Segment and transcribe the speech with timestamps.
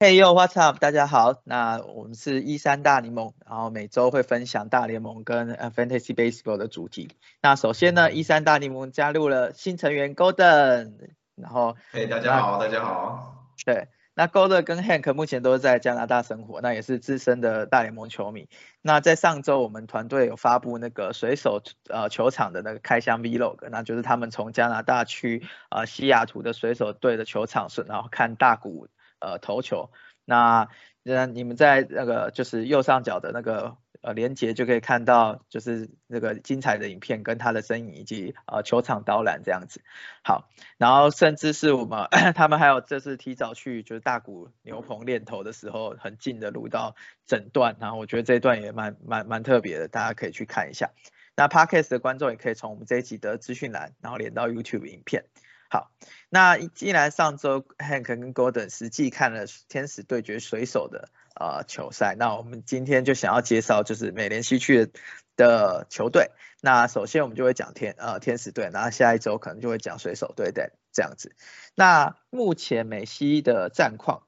[0.00, 0.78] Hey yo，what's up？
[0.78, 7.10] 大家好，那我们是一三大联盟，然后每周会分享大联盟跟呃 Fantasy Baseball 的主题。
[7.42, 10.92] 那首先呢，一三大联盟加入了新成员 Golden，
[11.34, 13.48] 然后嘿，大家好，大家好。
[13.66, 18.48] 对，那 Golden 跟 Hank 目前都是在加拿大生活，那也是资深的大联盟球迷。
[18.80, 28.86] 那在上周我们团队有发布那个水手呃球场的那个开箱 Vlog，那就是他们从加拿大去呃西雅图的水手队的球场是，然后看大谷。
[29.20, 29.90] 呃，投球，
[30.24, 30.68] 那
[31.02, 39.80] 那你们在那个就是右上角的那个呃连接就可以看到，就是那个精彩的影片跟他的身影以及呃球场导览这样子。
[40.22, 46.94] 好，然后甚至是我们 他们还有这次提早去就是大谷牛棚练投的时候，很近的录到
[47.26, 50.90] 整段，然后我觉得这一段也蛮蛮蛮特别的，大家可以去看一下。
[51.36, 55.24] 那 Podcast 的观众也可以从我们这一集的资讯栏，然后连到 YouTube 影片。
[55.70, 55.90] 好，
[56.30, 64.90] 那既然上周 Hank 跟 Golden 实际看了天使对决水手的呃球赛，那我们今天就想要介绍就是美联西区
[65.36, 66.30] 的球队。
[66.62, 71.36] 那首先我们就会讲天呃天使队，然后下一周可能就会讲水手队的这样子。
[71.74, 74.22] 那目前美西的战况，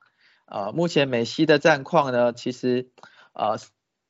[0.44, 2.90] 呃，目前美西的战况呢，其实
[3.32, 3.58] 呃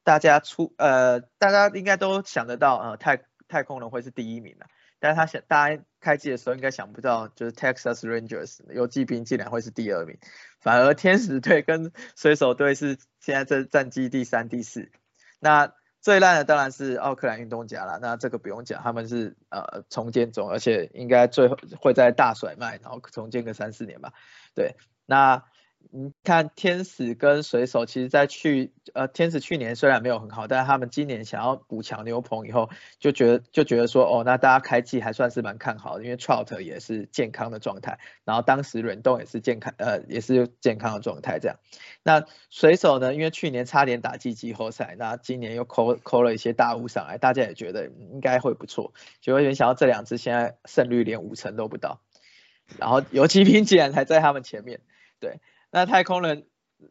[0.03, 4.67] 大家出呃大家应该都想得到呃太太空人会是第一名了。
[5.01, 10.19] 但是他想，大家开机的时候应该想不到，就是 Texas Rangers 游击兵竟然会是第二名，
[10.61, 14.93] 反而天使队跟水手队是现在这战绩第三、第四。
[15.39, 24.13] 那最烂的当然是奥克兰运动家了，那这个不用讲，他们是呃重建中，而且应该最后会在大甩卖，然后重建个三四年吧。
[24.55, 24.77] 对，
[25.07, 25.43] 那。
[25.93, 41.57] 你看天使跟水手，其实在去呃天使去年虽然没有很好，但是他们今年想要补强牛棚以后，就觉得就觉得说哦，那大家开季还算是蛮看好的，因为 Trout 也是健康的状态，然后当时冷冻也是健康呃也是健康的状态这样。
[42.05, 52.01] 那水手呢，因为去年差点打进季后赛，那今年又扣扣了一些大物上来，大家也觉得应该会不错，结果没想到这两支现在胜率连五成都不到，
[52.79, 54.79] 然后游骑兵竟然还在他们前面，
[55.19, 55.41] 对。
[55.71, 56.47] 那太空人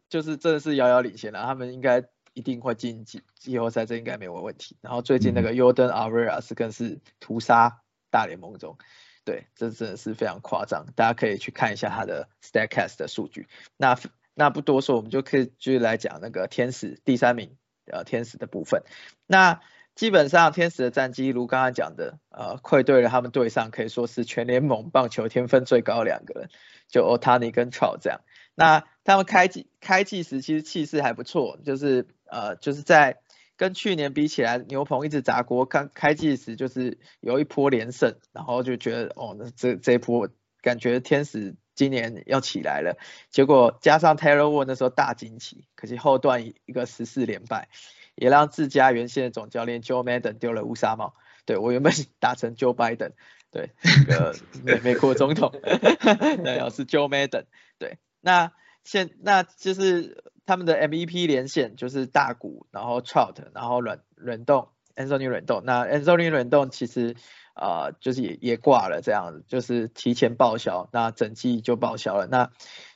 [0.08, 4.76] 就是真的是遥遥领先了，他们应该一定会进季季后赛，这应该没有问题。
[4.80, 8.78] 然后最近那个 Jordan a v e r a 是更是屠杀大联盟中，
[9.24, 13.48] 对，这真的是非常夸张，大家可以去看一下他的 Statcast 的数据。
[13.76, 13.98] 那
[14.34, 18.82] 那不多说，我们就可以继续来讲那个天使第三名呃天使的部分。
[19.26, 19.60] 那
[19.96, 26.48] 基本上天使的战绩如刚刚讲的，呃，愧对了他们队上可以说是全联盟棒球天分最高两个人，
[26.88, 28.20] 就 Otani 跟 Trout 这样。
[28.60, 33.16] 那他们开季开季时其实气势还不错，就是呃就是在
[33.56, 40.28] 跟去年比起来，牛棚一直砸锅，刚开季时就是有一波连胜，然后就觉得哦，那这这一波
[40.60, 42.98] 感觉天使今年要起来了。
[43.30, 47.70] 结果加上 Taylor Ward 那时候大惊奇，可惜后段一个十四连败，
[48.14, 51.14] 也让自家原先的总教练 Joe Madden 丢了乌纱帽。
[51.46, 53.12] 对我原本打成 Joe Biden，
[53.50, 53.70] 对
[54.06, 55.50] 那个美美国总统，
[56.44, 57.44] 那要是 Joe Madden，
[57.78, 57.96] 对。
[58.20, 58.52] 那
[58.84, 67.16] 现那就是他们的 MVP 连线就是大谷，然后 Trout，然后软软动 Anthony 软动，那 Anthony 软动其实
[67.54, 72.26] 呃就是也也挂了这样子，就是提前报销，那整季就报销了。
[72.26, 72.50] 那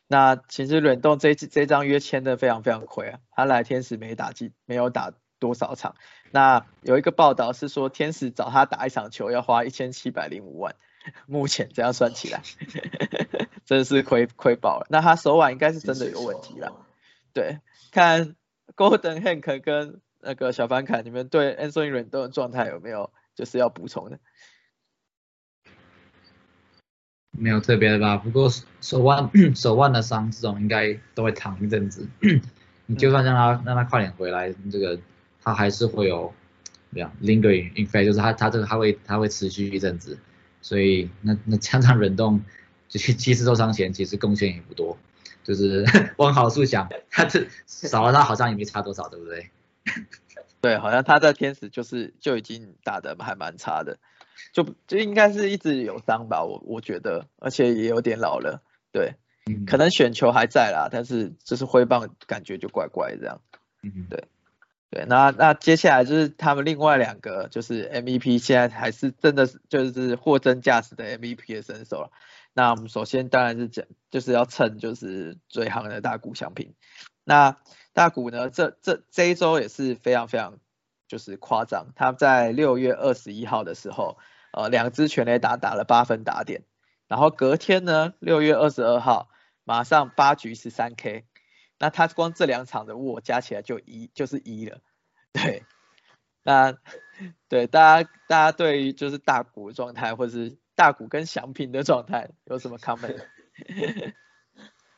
[0.07, 5.95] 那其实软动这这张约签的非常非常亏啊，他来天使没打季没有打多少场，
[6.31, 10.75] 那有一个报道是说天使找他打一场球要花一千七百零五万。
[11.27, 12.41] 目前这样算起来，
[13.64, 14.86] 真是亏亏爆了。
[14.91, 16.72] 那他手腕应该是真的有问题了。
[17.32, 17.58] 对，
[17.91, 18.34] 看
[18.76, 24.19] Golden Hank 跟那个小凡凯，你们对 Anthony Rendon 的状态有没有就是要补充的？
[27.36, 28.48] 没有特别的吧，不过
[28.80, 32.08] 手腕 手腕的伤这种应该都会躺一阵子。
[32.86, 34.96] 你就算让他让他快点回来，这个
[35.43, 36.32] 他还是会有
[36.93, 40.17] 这样 lingering effect，就是他他这个他会他会持续一阵子。
[40.62, 42.40] 所以那那加上冷冻，
[42.88, 44.96] 就是七次受伤前其实贡献也不多，
[45.42, 45.84] 就是
[46.19, 49.50] 往好处想，他这 少了他好像也没差多少，对不对？
[50.60, 53.98] 对，好像他在天使就是就已经打的还蛮差的，
[54.52, 59.14] 就就应该是一直有伤吧，我我觉得，而且也有点老了，对，
[59.66, 63.40] 可能选球还在啦，但是就是挥棒感觉就怪怪这样，
[63.82, 64.25] 嗯，对。
[64.90, 72.12] 对，那那接下来就是他们另外两个，就是 MVP，现在还是真的是就是货真价实的 MVP 的身手了。
[72.55, 76.75] 那我们首先当然是讲，就是要趁就是最行的大股相拼。
[77.25, 77.59] 那
[77.93, 80.59] 大股呢，这这这一周也是非常非常
[81.09, 84.19] 就是夸张，他在六月二十一号的时候，
[84.53, 86.62] 呃，两支全垒打打了八分打点，
[87.09, 89.29] 然后隔天呢，六月二十二号
[89.65, 91.27] 马上八局十三 K。
[91.77, 94.79] 那他光这两场的握加起来就一就是一了，
[95.33, 95.65] 对，
[96.45, 96.79] 那
[97.49, 103.21] 对大家大家对于就是大股的状态，或者是大股跟祥平的状态有什么 comment？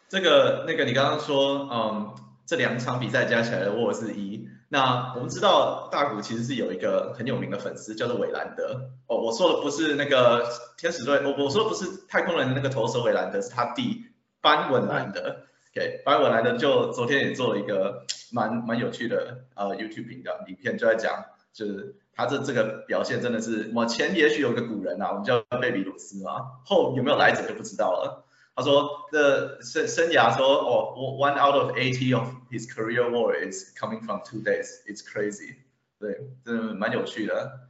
[0.08, 2.14] 这个那个你刚刚说，嗯，
[2.46, 4.48] 这两场比赛加起来的握是一。
[4.68, 8.90] 那我们知道大谷其实是有一个很有名的粉丝叫做韦兰德。
[9.06, 14.06] 哦，我说的不是那个天使队，我我说的不是太空人那个投手韦兰德，是他弟
[14.40, 15.46] 班文兰德。
[15.72, 21.24] OK，班文兰德就昨天也做了一个蛮蛮有趣的呃 YouTube 频道影片，就在讲，
[21.56, 28.24] 就是他这这个表现真的是，我前也许有个古人啊，我们叫贝比鲁斯嘛，后有没有来者就不知道了。
[28.54, 34.82] 他说这生生涯说哦，one out of eighty of his career war is coming from two days.
[34.86, 35.54] It's crazy.
[35.98, 37.60] 对，真的蛮有趣的。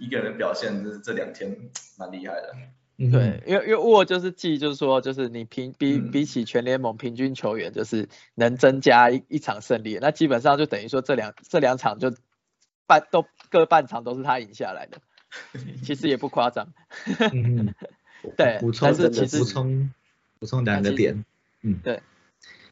[0.00, 2.52] 一个人表现就是这两天蛮厉害的。
[2.96, 12.12] 对，因为因为 war 就是记，就是说就是你平比比起全联盟平均球员，就是能增加一一场胜利，那基本上就等于说这两这两场就
[12.88, 14.98] 半都各半场都是他赢下来的，
[15.84, 16.66] 其实也不夸张。
[18.36, 19.90] 对，补充补充
[20.40, 21.24] 补充两个点，
[21.62, 22.02] 嗯，对，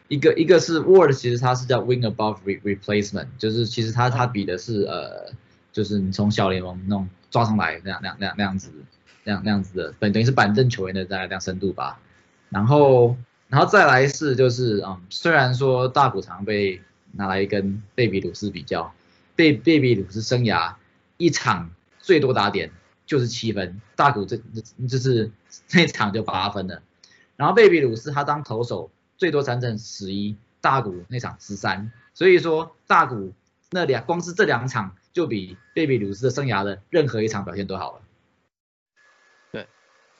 [0.08, 5.32] 一个一个是 Word，其实它是叫 Win Above Replacement，就是其实它它比的是呃，
[5.72, 8.72] 就是你从小联盟那种抓上来那样那样那样那样子
[9.22, 12.00] 那样那样子的，等等于是板凳球员的大概这样深度吧。
[12.48, 13.16] 然后
[13.48, 16.80] 然后再来是就是嗯，虽然说大谷常被
[17.12, 18.92] 拿来跟贝比鲁斯比较，
[19.36, 20.74] 贝贝比鲁斯生涯
[21.18, 22.72] 一场最多打点。
[23.06, 25.30] 就是七分，大谷这这就是
[25.70, 26.82] 那场就八分了，
[27.36, 33.32] 然后贝比鲁斯他当投手最多三振十一，大谷那场十三，所以说大谷
[33.70, 38.02] 那两光是这两场就比贝比鲁斯的生涯的任何一场表现都好了。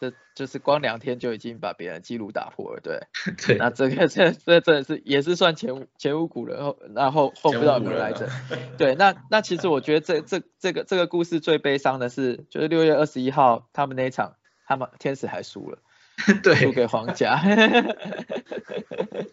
[0.01, 3.01] 这就是光两天就已经把别人记录打破了，对。
[3.47, 3.57] 对。
[3.57, 8.29] 那这个这这真的是也是算前前无古人后，然后后不知道有没有来着。
[8.77, 15.79] 对，那那其实我觉得这这这个这个故事最悲伤的是，就是六月二十一号他们那一场，他们天使还输了。
[16.43, 17.41] 对，输给皇家。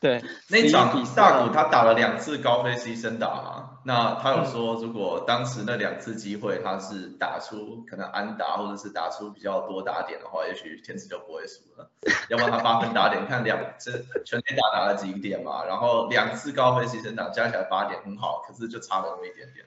[0.01, 11.89] 对， 那场大谷他打了两次高飞 C 声打嘛，那他有说如果当时那两次机会他是打出可能安打或者是打出比较多打点的话，也许天使就不会输了。
[12.27, 19.65] 要不然他八分打点，看两次全天打打了几点嘛，然后两次高飞 C 声打加起来八点很好，可是就差了那么一点点。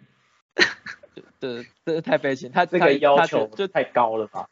[1.40, 4.48] 对，这太悲情，他这个要求就太高了吧。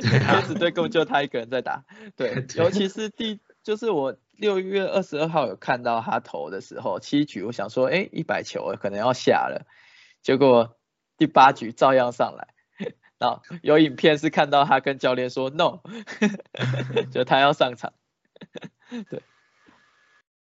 [0.00, 1.84] 天使队根本就他一个人在打，
[2.16, 9.66] 对，尤其是第，就是我六月二十二号有看到他投的时候，七局我想说，哎，一百球可能要下了，
[10.22, 10.76] 结果
[11.18, 12.48] 第八局照样上来，
[13.18, 15.80] 然后有影片是看到他跟教练说 no，
[17.10, 17.92] 就他要上场，
[19.10, 19.22] 对，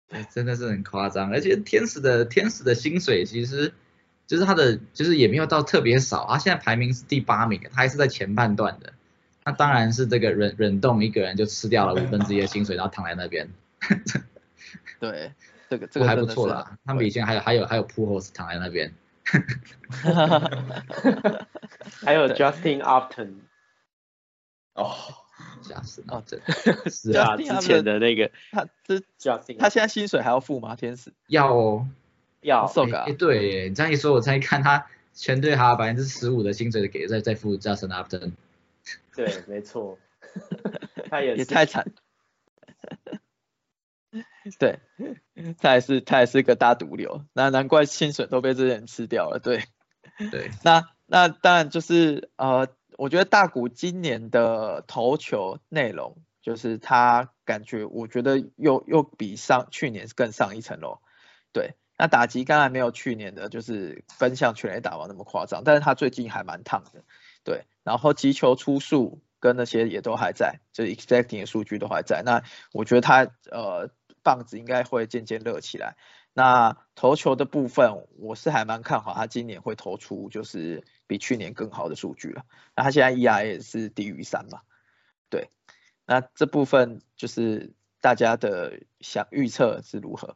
[0.07, 3.73] 对，真的是很夸张，而且天使的天使的薪水其实。
[4.25, 8.93] 就是他的，就是也没有到特别少，他现在排名是第八名，他还是在前半段的，
[9.43, 13.49] 那当然是这个忍忍冻一个人就吃掉了五分之一的薪水，然后躺在那边。
[14.99, 15.33] 对，
[15.69, 18.93] 这个这个还不错啦，他们以前还有还有还有铺后是躺在那边。
[22.03, 23.35] 还有 Justin Upton。
[24.73, 24.95] 哦，
[25.61, 26.39] 吓死哦，这
[26.89, 30.75] 是啊，之前的那个他这 Justin，他现在薪水还要付吗？
[30.75, 31.87] 天使要哦。
[32.43, 38.33] 要受个，哎对，你这样一说，我才看他全队还有百分之十五的薪水给再再付 Justin Upton。
[39.15, 39.97] 对， 没错，
[41.09, 41.91] 他也也太惨。
[44.59, 44.79] 对，
[45.59, 49.39] 他也是他也是个大毒瘤，那难怪薪水都被这些人吃掉了。
[49.39, 49.63] 对，
[50.31, 60.99] 对， 那那当然就是呃，我觉得大谷今年的投球内容，就是他感觉我觉得又又比上去年更上一层楼。
[61.53, 61.75] 对。
[61.97, 67.03] 那打击当然没有去年的，就是奔向全垒打王那么夸张，但是他最近还蛮烫的，
[67.43, 73.89] 对，然后击球出数跟那些也都还在，就是 expecting 的数据都还在，那我觉得他呃
[74.23, 75.95] 棒子应该会渐渐热起来。
[76.35, 82.43] 那投球的部分，我是还蛮看好他今年会投出就是比去年更好的数据了。
[82.75, 84.61] 那他现在 ERA 是低于三嘛，
[85.29, 85.49] 对，
[86.07, 90.35] 那这部分就是大家的想预测是如何？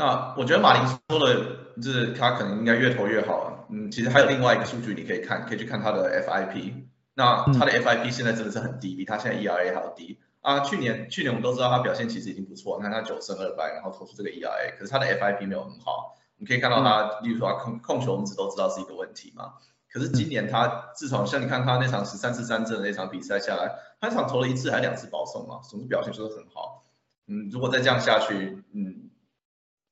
[0.00, 1.44] 那我觉得马林说的，
[1.76, 3.66] 就是他可能应该越投越好。
[3.68, 6.72] 嗯，其实还有另外一个数据你可以看，可以去看他的 FIP。
[7.12, 10.18] 那他的 FIP 现在真的是很低，比他现在 ERA 还要低。
[10.40, 16.16] 啊，去年去年我们都知道他表现其实已经不错，你看他九胜二败，然后投出这个 ERA，可是他的 FIP 没有很好。
[16.38, 19.52] 你可以看到他，例如说他控控球，我们只都知道是一个问题嘛。
[19.92, 26.84] 可是今年他自从像你看他那场十三次三振的那场比赛下来，他一场投了一次还是两次保送嘛，总之表现就是很好。
[27.26, 29.09] 嗯，如果再这样下去，嗯，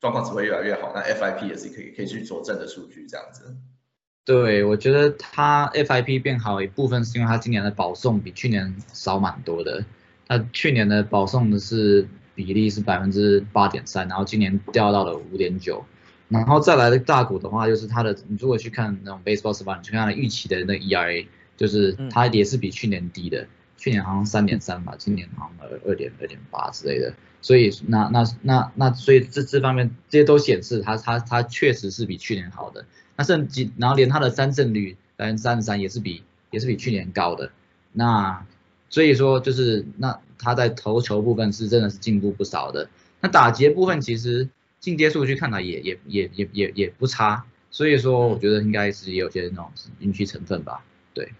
[0.00, 0.93] 状况只会越来越好。
[0.95, 3.57] 那 FIP 也是可以可以去佐证的数据，这样子。
[4.25, 9.85] 对，我觉得它 FIP 变好一部分是因为它今年的保送比去年少蛮多的。
[10.26, 15.85] 它去年的保送的是比例是百分之八点三，然后今年掉到了五点九。
[16.28, 21.26] 然后再来的大股的话，就是它的，你如果去看那种 baseball s p 你去看它的预期的那 ERA，
[21.57, 23.47] 就是它也是比去年低的，
[23.78, 27.14] 去年好像三点三吧，今年好像二二点二点八之类的。
[27.40, 32.85] 所以那那那那所以这这方面这些都显示他他他确实是比去年好的。
[33.16, 37.50] 那甚至然后连他的三胜率百分之三十三也是比也是比去年高的。
[37.92, 38.47] 那
[38.88, 42.88] 所以说就是那他在投球部分是真的是进步不少的。
[43.21, 44.49] 那打劫部分其实。
[44.80, 51.33] 进阶数据看来也也也也也也不差，所以说我觉得应该是有些那种运气成分吧，对。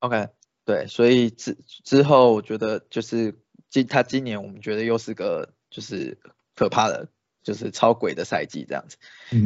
[0.00, 0.28] OK，
[0.66, 3.34] 对，所以之之后我觉得就是
[3.70, 6.18] 今他今年我们觉得又是个就是
[6.54, 7.08] 可怕的，
[7.42, 8.96] 就是超鬼的赛季这样子。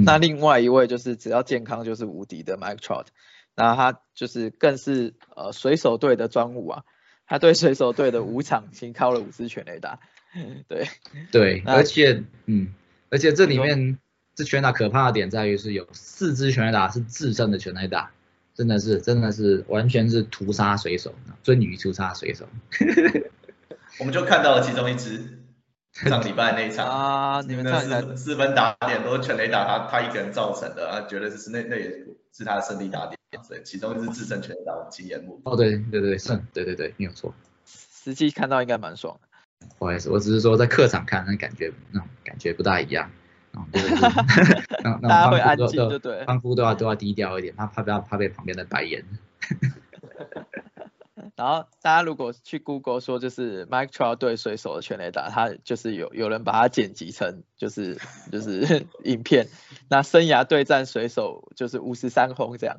[0.05, 3.07] 那另外一位就是只要健康就是无敌的 Mike Trout，
[3.55, 6.85] 那他就是更是呃水手队的专武啊，
[7.27, 10.01] 他对水手队的五场新靠了五支全垒打。
[10.67, 10.89] 对
[11.31, 12.73] 对，而且嗯，
[13.11, 13.99] 而且这里面
[14.35, 18.11] 这全打可怕的点在于是有四支全打是自身的全垒打，
[18.55, 21.15] 真的是真的是完全是屠杀水手，
[21.45, 22.49] 鳟鱼屠杀水手。
[23.99, 25.39] 我们就看到了其中一支
[25.93, 31.91] 上礼拜那一场啊，你们那四四分打点都是全垒打，他他一个人造成的啊，绝对是那那也
[32.33, 37.35] 是他的胜利打点，所以其中一支自身全垒打我们亲眼目哦，对对对胜，对对对，没有错，
[37.67, 39.29] 实际看到应该蛮爽的。
[39.79, 43.11] 不好意思，我只是说在客场看，那感觉那种感觉不大一样。
[45.03, 49.05] 大家会安静，就对，欢呼都要都要低调一点，怕怕不要怕被旁边的白眼。
[51.43, 57.99] 然后大家如果去 Google 说就是 Mike Trout 对水手的全垒打，他就是有有人把它剪辑成就是
[58.31, 59.49] 就是 影片，
[59.91, 62.77] 那生涯对战水手就是五十三轰这样，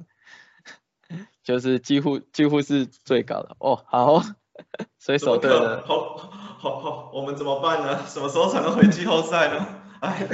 [1.43, 3.83] 就是几乎几乎是最高的哦。
[3.85, 4.23] 好，
[4.97, 5.83] 水手队的。
[5.85, 6.15] 好
[6.57, 8.05] 好，我们怎么办呢？
[8.07, 9.67] 什么时候才能回季后赛呢？
[9.99, 10.25] 哎，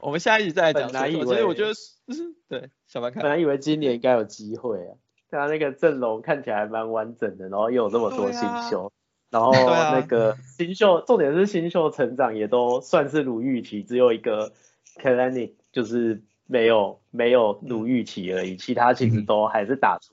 [0.00, 0.92] 我们下一集再讲。
[0.92, 4.96] 本来以为我觉得是对小白看，本来以为今年应该有机会啊，
[5.30, 8.92] 他那个阵容看起来蛮完整的，然后又有那么多新秀，
[9.30, 14.52] 然后那个新秀，重点是新秀成长也都算是如预期，只有一个
[14.96, 20.12] k a l a n i 就是没有没有如预期而已，其他其实都还是打出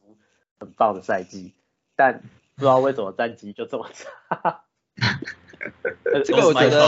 [0.60, 1.54] 很棒的赛季，
[1.96, 2.22] 但。
[2.60, 4.64] 不知道为什么战绩就这么差。
[6.26, 6.82] 这个我觉得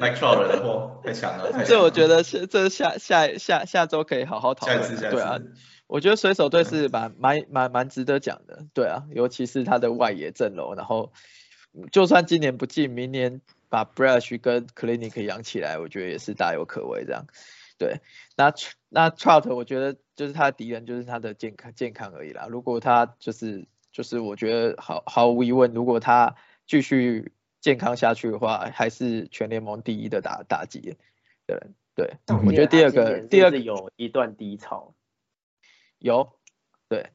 [0.00, 1.64] ，Mike Trout 的货太强了。
[1.64, 4.80] 这我觉得是，这下下下下周可以好好讨论。
[4.96, 5.38] 对啊，
[5.86, 8.66] 我觉得水手队是蛮蛮蛮蛮值得讲的。
[8.74, 11.12] 对啊，尤其是他的外野阵容，然后
[11.92, 17.04] 就算今年不进，明年把 Brush 跟 Clinic 养起来，我觉得也是大有可为。
[17.04, 17.26] 这样，
[17.78, 18.00] 对，
[18.36, 18.52] 那
[18.88, 22.46] 那 Trout 我觉得就是他的敌人就是他的健康健康而已啦。
[22.48, 23.66] 如果他就是。
[23.94, 26.34] 就是我觉得毫毫无疑问，如果他
[26.66, 30.96] 继续健康下去的话，还是全联盟第一的打打击。
[31.46, 31.56] 对
[31.94, 34.92] 对，我觉得第二个第二个有一段低潮，
[36.04, 36.36] 有，
[36.86, 37.12] 对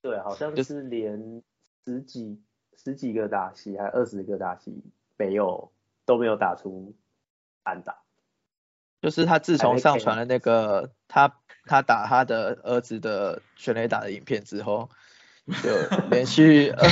[0.00, 1.42] 对，好像就是连
[1.84, 2.42] 十几
[2.74, 4.82] 十几个打戏，还二十个打戏
[5.18, 5.70] 没有
[6.06, 6.96] 都没有打出
[7.62, 7.98] 安打。
[9.02, 14.88] 就是他自从上传了那个他他打他的儿子的全垒打的影片之后。
[15.62, 15.70] 就
[16.08, 16.88] 连续 呃，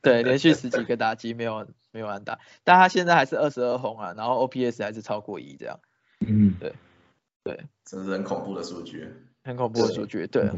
[0.00, 5.80] 对，连续十几个打击没有没有安打，但他现在还是二十二轰啊，然后 OPS 还是超过一这样。
[6.20, 6.72] 嗯，对，
[7.42, 9.12] 对，真是很恐怖的数据，
[9.42, 10.50] 很恐怖的数据，对，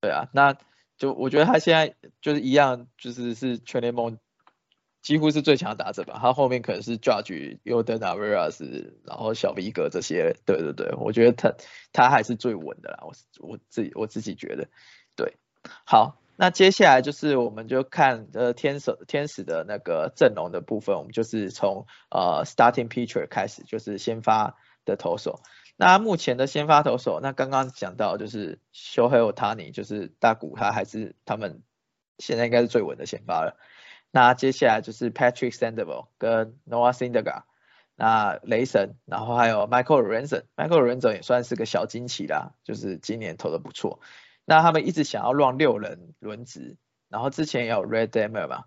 [0.00, 0.56] 对啊，那
[0.96, 4.18] 就我觉得他现在就是一样，就是是全联盟
[5.02, 11.54] 几乎是最强的打者吧，他后面可能是 Judge、尤德纳、维拉斯，然后小 V 哥这些，对对对，我觉得他
[11.92, 14.68] 他还是最稳的啦，我我自己我自己觉得，
[15.16, 15.36] 对，
[15.84, 16.16] 好。
[16.42, 24.56] 那接下来就是我们就看呃天使天使的那个阵容的部分，我们就是从呃 starting pitcher 开始，就是先发
[24.86, 25.40] 的投手。
[25.80, 31.62] 那目前的先发投手，那刚刚讲到就是修黑 t 塔尼，就是大谷他还是他们
[32.18, 33.56] 现在应该是最稳的先发了。
[34.10, 37.44] 那接下来就是 Patrick Sandoval 跟 Noah Syndergaard，
[37.96, 44.00] 那雷神，然后还有 Michael Renzon，Michael Renzon 也算是个小惊奇啦，就是今年投的不错。
[44.44, 46.76] 那他们一直想要让六人轮值，
[47.08, 48.64] 然后之前也有 Red Demer 嘛，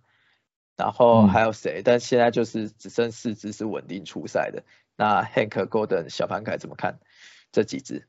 [0.76, 1.84] 然后还有谁？
[1.86, 4.64] 但现在就是只剩四支是稳定出赛的。
[4.96, 7.00] 那 Hank Golden 小盘凯怎么看
[7.52, 8.04] 这几支？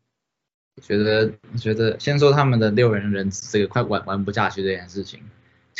[0.82, 5.22] 觉得觉得先说他们的六人人这个快玩玩不下去这件事情，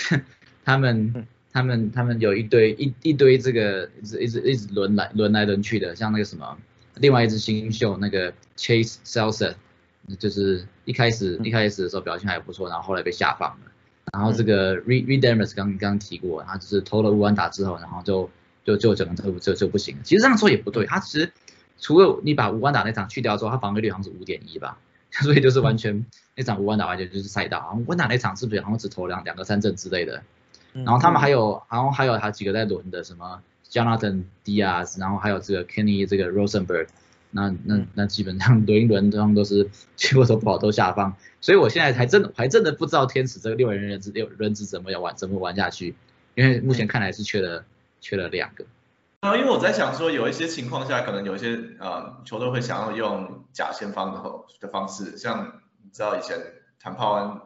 [0.65, 6.57] 他们他们他们有一堆一一堆这个一直一直一直轮来轮来轮去的，像那个什么，
[6.95, 13.73] 另外一支新秀那个 Chase s e l s e r 就是一开始一开始的时候表现还不错，然后后来被下放了。
[14.13, 18.31] 然后这个 Re Redeemers 刚刚提过，他就是投了五万打之后，然后就
[18.65, 19.97] 就就整个就就就不行。
[20.03, 21.31] 其实这样说也不对，他其实
[21.79, 24.79] 除了你把无关打那场去掉之后，他防御率好像是五点一吧，
[25.11, 26.05] 所以就是完全
[26.35, 27.77] 那场无关打完全就是赛道。
[27.79, 30.23] 无关打那场是不是好像只投两两个三振之类的？
[30.73, 33.41] 然后他们还有，然后还有他几个在轮的，什么
[33.71, 36.89] Jonathan Diaz，然后还有这个 Kenny 这个 Rosenberg，
[37.31, 45.95] 那那那基本上轮一轮他们都是结果都不好都下放，所以我现在还真的还真的不知道天使这个六人轮子六人子怎么要玩怎么玩下去，
[46.35, 47.65] 因为目前看来是缺了
[48.05, 48.67] 缺了两个。
[49.21, 54.23] 啊，因为我在想说有一些情况下可能有一些呃球队会想要用假先方的
[54.61, 56.39] 的方式，像你知道以前
[56.79, 57.41] 谭炮安。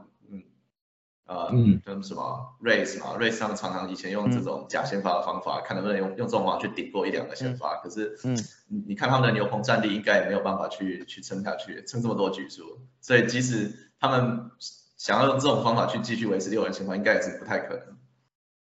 [1.29, 7.77] 呃，嗯，跟什么 race 嘛，race 他们常常以前用这种假先发的方法，看能不能用用这种方法去顶过一两个先发。
[7.83, 8.35] 可是，嗯，
[8.69, 12.81] 你你看他们的牛棚战力应该也没有办法去去撑下去，撑这么多局数。
[13.03, 14.51] 所以即使他们
[14.97, 17.98] 想要用这种方法去继续维持六人先发，应该也是不太可能。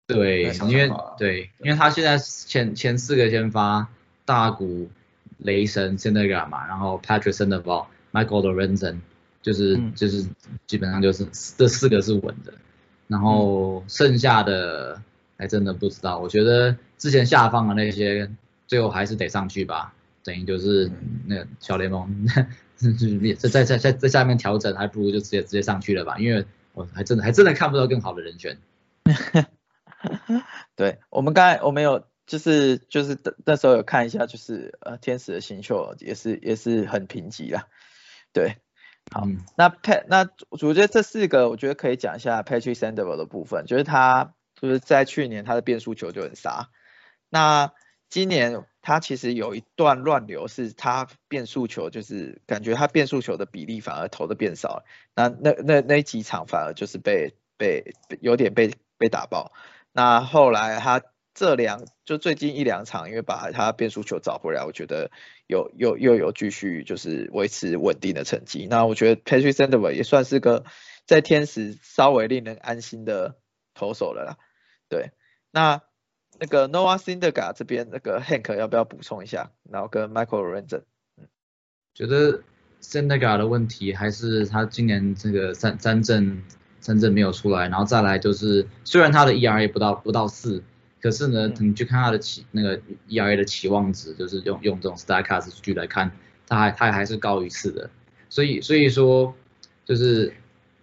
[0.06, 3.88] 对，因为对，因为他现在前前四个先发，
[4.24, 4.88] 大谷、
[5.38, 8.98] 雷神、s e n d e g a 嘛，然后 Patrick Sandoval，Michael Lorenzen。
[9.42, 10.26] 就是就是
[10.66, 11.24] 基本上就是
[11.56, 12.52] 这四个是稳的，
[13.06, 15.00] 然后剩下的
[15.38, 16.18] 还真的不知道。
[16.18, 18.28] 我觉得之前下放的那些，
[18.66, 19.94] 最后还是得上去吧。
[20.24, 20.90] 等于就是
[21.26, 22.26] 那小联盟，
[23.38, 26.18] 在在在在在下面调整，还不如就直接直接上去了吧。
[26.18, 26.44] 因为
[26.74, 28.58] 我还真的还真的看不到更好的人选。
[30.76, 37.66] 对我们刚才我们有就是就是那时候有看一下，就是呃天使的星秀也是也是很贫瘠啦，
[38.32, 38.58] 对。
[39.12, 39.24] 好，
[39.56, 46.70] 那 Pat 那我觉得这四个我觉得可以讲一下 Patrick Sandoval 的部分，就是他就是在去年他的变速球就很杀，
[47.28, 47.72] 那
[48.10, 54.84] 今年他其实有一段乱流，是他变速球就是感觉他变速球的比例反而投的变少了，
[55.14, 59.52] 那那那那几场反而就是被被有点被被打爆，
[59.96, 61.02] 那后来他。
[61.38, 65.10] 这两就最近一两场，因为把他变速球找回来，我觉得
[65.46, 68.66] 有又又有继续就是维持稳定的成绩。
[68.70, 70.64] 那我觉得 Patrick Sandoval 也算是个
[71.04, 73.36] 在天使稍微令人安心的
[73.74, 74.38] 投手了啦。
[74.88, 75.10] 对，
[75.50, 75.82] 那
[76.40, 79.52] 那个 Noah s i n d e g a 这边那个 Hank 要不要补充一下？
[79.70, 80.84] 然后跟 Michael r e n z e n
[81.18, 81.28] 嗯，
[81.92, 82.42] 觉得
[82.80, 86.44] s i n d e g a 的问题还是他今年这个三三阵
[86.86, 90.62] 三阵没有出来，然后再来就是虽然他的 ERA 不到不到四。
[91.02, 96.10] 可是呢，你去看他的期那个 ERA 的期望值，就是用用这种 Starcast 数据来看，
[96.48, 97.90] 他还他还是高于四的。
[98.28, 99.34] 所以所以说，
[99.84, 100.32] 就是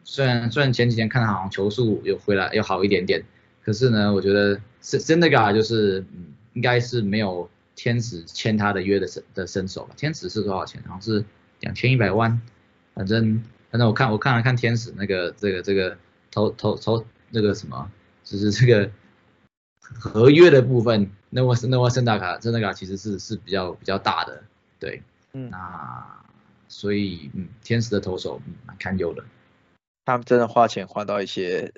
[0.04, 3.24] 虽然虽然前几天看他好像球速有回来又好一点点，
[3.64, 9.94] 可是呢，我觉得 s e n e g a 就是嗯应该是没有天使签他的约的身的身手吧？
[9.98, 10.82] 天使是多少钱？
[10.86, 11.26] 好像是
[11.60, 12.40] 两千一百万。
[12.94, 15.98] 反正反正我看我看了看天使那个这个这个
[16.30, 17.90] 投投投那个什么，
[18.24, 18.92] 就是这个。
[19.96, 24.42] 合约的部分，那我那我圣达卡圣达卡其实是是比较比较大的，
[24.80, 26.24] 对，嗯，那
[26.70, 29.24] 所以嗯，天使的投手蛮堪忧的，
[30.06, 31.74] 他们真的花钱花到一些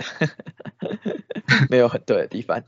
[1.70, 2.62] 没有很对的地方，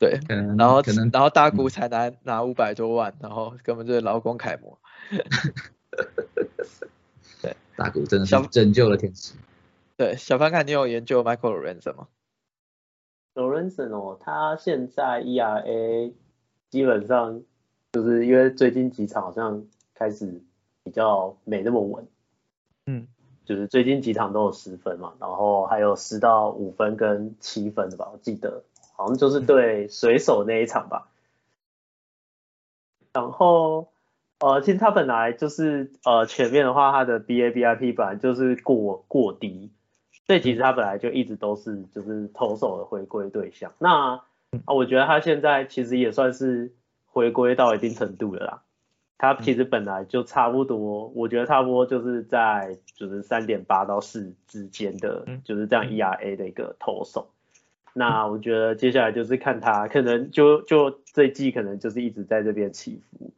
[0.00, 0.18] 对，
[0.56, 4.78] 然后可能然后大股才拿拿五百多万，然后根本就是劳工楷模，
[5.10, 5.24] 对，
[7.78, 9.34] 大股真的是拯救了天使，
[9.96, 12.08] 对，小凡看你有研究 Michael Lorenzen 吗
[13.34, 16.12] ？Lorenzen 哦，他现在 ERA
[16.70, 17.42] 基本上
[17.92, 19.64] 就是因为最近几场好像
[19.94, 20.42] 开始
[20.82, 22.04] 比较没那么稳，
[22.86, 23.06] 嗯，
[23.44, 28.64] 就是最近几场都有十分嘛，然后还有十到五分跟七分的吧，我记得
[28.96, 31.08] 好像就是对水手那一场吧。
[33.12, 33.92] 然后
[34.40, 39.70] 呃，其实他本来就是呃前面的话，他的 BABIP 本来就是过过低。
[40.26, 43.72] 所以其实他本来就一直都是就是投手的回归对象。
[43.78, 44.20] 那
[44.66, 46.70] 啊，我觉得他现在其实也算是
[47.06, 48.62] 回归到一定程度了啦。
[49.16, 57.30] 他其实本来就差不多，我觉得差不多就是在就是三点八到四之间的，就是这样 ERA 的一个投手。
[57.94, 63.32] 那我觉得接下来就是看他可能就就这季可能就是一直在这边起伏。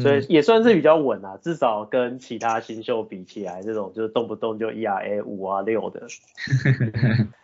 [0.00, 6.08] 所以也算是比较稳啊，至少跟其他新秀比起来，这种就是动不动就 ERA 五啊六的，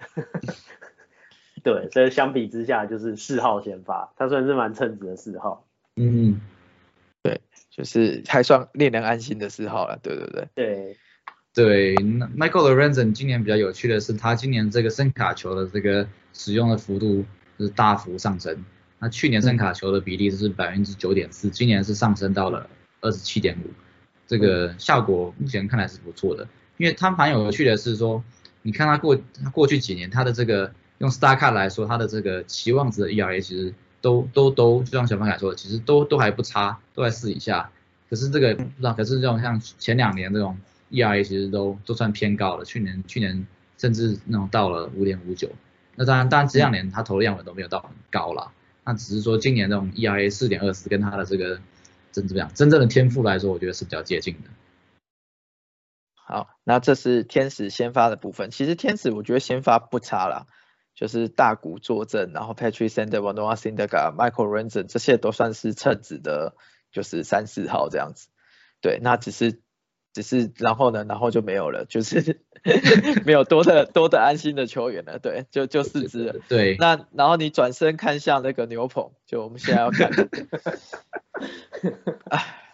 [1.62, 5.64] 对，所以相比之下就是四号先发，他算是蛮称职的四号。
[5.96, 6.40] 嗯，
[7.22, 10.48] 对，就是还算令人安心的四号了，对对对。
[10.54, 10.96] 对，
[11.54, 17.24] 对，Michael Lorenzen 今年比较有趣的是，他今年这个声卡球的这个使用的幅度。
[17.58, 18.64] 就是大幅上升。
[19.02, 23.70] 那去年圣卡球的比例是百分之九点四，今年是上升到了二十七点五，
[24.28, 26.46] 这个效果目前看来是不错的。
[26.76, 28.22] 因为它蛮有趣的是说，
[28.62, 37.68] 你看它过它过去几年它的这个用 Star Card 来说，它的这个期望值的 ERA 其实都都都，就像小方凯说的，其实都都还不差，都在四以下。
[38.08, 40.56] 可是这个不知道，可是这种像前两年这种
[40.92, 43.44] ERA 其实都都算偏高了，去年去年
[43.78, 45.50] 甚至那种到了五点五九。
[45.96, 48.52] 那当然当然这两年它投的样本都没有到很高了。
[48.84, 51.60] 那只是说今年这种 ERA 四点二四跟他的这个
[52.12, 54.50] 真怎么样，真正的天赋来说，我觉得是比较接近的。
[56.14, 58.50] 好，那这是天使先发的部分。
[58.50, 60.46] 其实天使我觉得先发不差啦，
[60.94, 64.48] 就是大谷坐镇，然后 Patrick Sander、w a n d o a s i n d e g a Michael
[64.48, 66.56] Renzen 这些都算是称职的，
[66.90, 68.28] 就是三四号这样子。
[68.80, 69.60] 对，那只是。
[70.12, 72.40] 只是然后呢，然后就没有了，就是
[73.24, 76.34] 没有多的多的安心的球员了，对，就就四支了。
[76.48, 80.10] 对，那然后你转身看向那个牛棚，就我们现在要看，
[82.30, 82.58] 唉。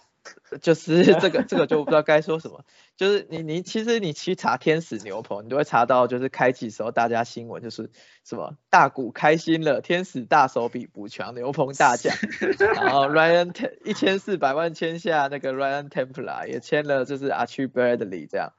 [0.60, 2.64] 就是 这个，这个就不知道该说什么。
[2.96, 7.90] 就是你，你其实你去查天使牛棚，你都会查到，就是开季时候大家新闻就是
[8.24, 12.14] 什么大股开心了，天使大手笔补强牛棚大将，
[12.74, 13.52] 然后 Ryan
[13.84, 18.52] 一千四百万签下那个 Ryan Templar，也签了就是 Archie Bradley 这样。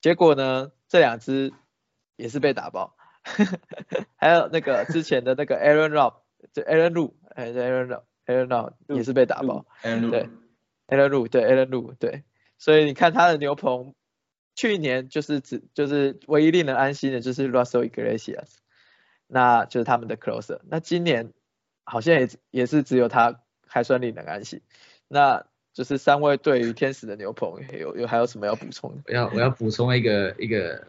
[0.00, 1.52] 结果呢，这两只
[2.16, 2.96] 也是被打爆，
[4.16, 6.14] 还有那个之前的那个 Aaron Rob，
[6.52, 10.28] 就 Aaron Lu，哎，Aaron Rob，Aaron Rob 也是被打爆，对。
[10.86, 12.22] A l a n Lu 对 a l a n Lu 对，
[12.58, 13.94] 所以你看他的牛棚，
[14.54, 18.48] 去年就是只就是唯一令人安心的就是 Russell Iglesias，
[19.26, 21.32] 那就是他们的 closer，那今年
[21.84, 24.60] 好像也也是只有他还算令人安心，
[25.08, 29.02] 那就是三位对于天使的牛棚有有还有什么要补充的？
[29.10, 30.86] 我要我要补充一个一个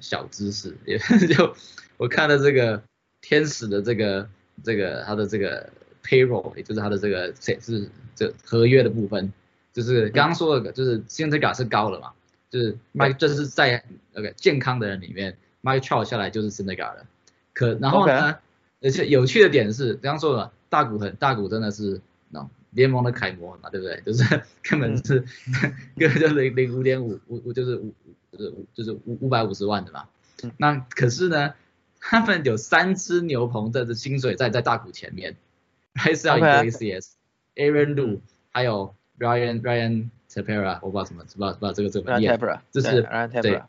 [0.00, 1.54] 小知识，也就
[1.96, 2.82] 我看了这个
[3.20, 4.28] 天使的这个
[4.62, 5.68] 这个他的这个。
[6.04, 9.32] Payroll 也就是它的这个谁是这合约的部分，
[9.72, 12.12] 就是刚刚说的，就是现在感是高了嘛，
[12.50, 13.82] 就是 Mike 这是在
[14.14, 17.06] OK 健康的人里面，Mike Trout 下来就是 s n i c a 了，
[17.54, 18.36] 可然后呢，
[18.82, 24.00] 而且有趣的点是，刚刚说了大股很大股真的是，no 联盟的楷模嘛，对不对？
[24.04, 25.24] 就是根本是
[25.96, 27.94] 根本就是零零五点五五五就是五
[28.30, 30.04] 就是五就是五五百五十万的嘛，
[30.58, 31.54] 那可是呢，
[31.98, 35.36] 他们有三只牛棚的薪水在在大股前面。
[35.94, 42.36] 还是要一个 ACS，Aaron Lu，还有 Ryan Ryan Tapera，我不知道什么，不知道不知道这个这个念，
[42.72, 43.02] 这是
[43.42, 43.62] 对，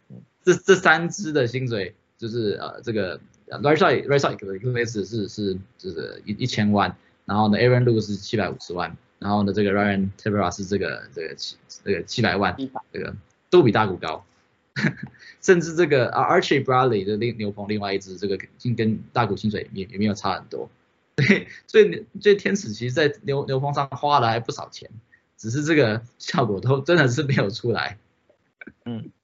[0.43, 12.55] 这这三支的薪水就是呃这个 Ryan Ryan 的 US 是是就是一一千万，然后呢 Aaron Lu 是七百五十万，然后呢这个 Ryan Tapera 是这个这个七这个七百万，
[12.91, 13.15] 这个
[13.51, 14.25] 都比大股高，
[15.41, 18.39] 甚至这个 Archie Bradley 的另牛棚另外一支这个
[18.75, 20.67] 跟大股薪水也也没有差很多。
[21.17, 24.89] 对，所以所以天使其实，在牛牛棚上花了还不少钱，
[25.37, 27.97] 只是这个效果都真的是没有出来。
[28.85, 29.11] 嗯。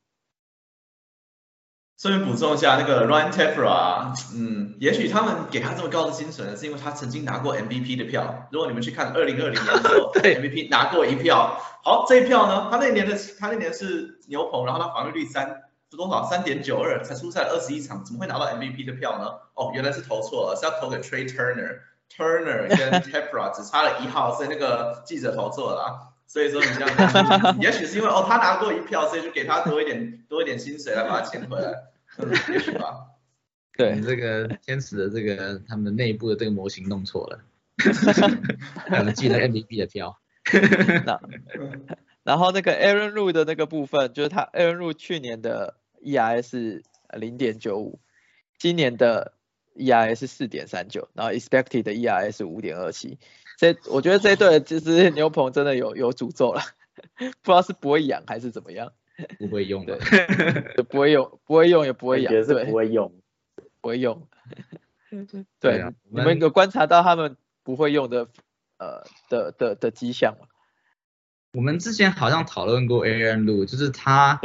[2.01, 8.47] 顺便补充一下，那个 Ryan Tefra，嗯，也许他们给他这么高的薪水呢，是因为他曾经拿过 MVP 的票。
[8.51, 11.62] 如果你们去看二零二零年的时候，MVP 拿过一票。
[11.84, 15.62] 好，这一票呢，他那年的他那年是牛棚，然后他防御率三。
[15.91, 16.23] 是多少？
[16.23, 19.25] 三点九二，才出赛二十一场，怎么会拿到 MVP 的票呢？
[19.54, 26.08] 哦，原来是投错了，是要投给 Trey Turner，Turner 跟 Tepra 只差了一号，所以那个记者投错了。
[26.25, 31.73] 所以说你这样，也许是因为哦他拿过一票，所以就给他多一点 多一点薪水来把他签回来，
[32.49, 33.08] 也许吧。
[33.75, 37.39] 对，这个天使的这个他们的内部的这个模型弄错了，
[38.88, 40.17] 可能记了 MVP 的票。
[42.23, 46.84] 然后那个 Aaron Lu 的那个部分，就是他 Aaron Lu 去年的 ERA 是
[47.18, 48.00] 零点九五，
[48.58, 49.34] 今年的
[49.76, 53.20] ERA 是四点三九，然后 expected 的 ERA 是五点二七。
[53.58, 56.62] 这我觉得这对就是牛棚真的有有诅咒了，
[57.18, 58.92] 不知道是不会养还是怎么样。
[59.38, 60.00] 不会用的，
[60.90, 63.14] 不会用，不会用也不会养，也是不会用，
[63.80, 64.28] 不会用。
[65.60, 68.30] 对，你们有观察到他们不会用的
[68.80, 70.48] 呃的的的迹象吗？
[71.54, 74.40] 我们之前好像讨论过 Aaron Lu，就是他，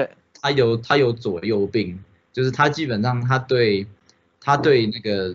[0.47, 1.99] 他有他有左右病，
[2.33, 3.85] 就是他基本上他对
[4.41, 5.35] 他对那个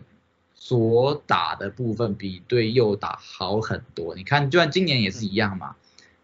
[0.55, 4.15] 左打的部分比对右打好很多。
[4.15, 5.75] 你看，就算今年也是一样嘛，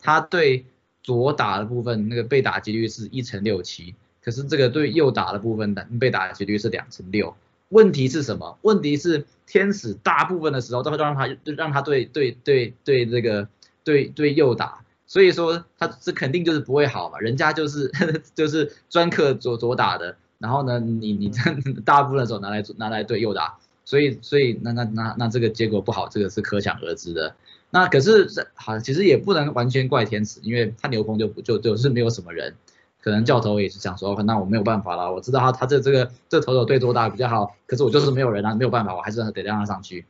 [0.02, 0.64] 他对
[1.04, 7.36] 左打的部分那个被打几率是一乘六七，可是这个对右打的部分的被打几率是两乘六。
[7.68, 8.58] 问题是什么？
[8.62, 13.50] 问题是天使大部分的时候都会让他让他对对对对这个
[13.84, 14.86] 对对右打。
[15.08, 17.92] 所以说他这肯定就是不会好嘛，人家就是
[18.36, 21.32] 就是专克左左打的，然后呢，你你
[21.86, 27.34] 大部分的时候拿来拿来对右打，所以所以那那那那这个结果不好，这个是可想而知的。
[27.70, 32.54] 那可是这好，其实也不能完全怪天使，因为他牛棚就不就就是没有什么人，
[33.02, 40.06] 可能教头也是想说，那我没有办法了，我知道他他这这个这头手对多大比较好，可是我就是没有人啊，没有办法，我还是得让他上去。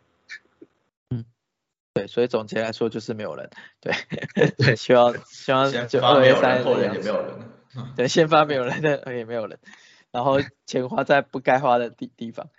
[1.98, 3.94] 嗯，对，所以总结来说就是没有人，对
[4.58, 7.36] 对，希望 希望就二月三后人也没有人，
[7.96, 9.60] 对，先发没有人的也没有人，
[10.12, 12.50] 然后钱花在不该花的地地方，